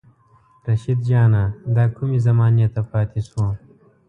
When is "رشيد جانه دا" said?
0.67-1.85